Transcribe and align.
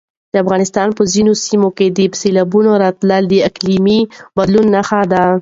د 0.31 0.35
افغانستان 0.43 0.87
په 0.97 1.03
ځینو 1.13 1.33
سیمو 1.45 1.69
کې 1.77 1.87
د 1.89 1.99
سېلابونو 2.21 2.71
راتلل 2.83 3.23
د 3.29 3.33
اقلیمي 3.49 3.99
بدلون 4.37 4.65
نښه 4.75 5.01
ده. 5.11 5.23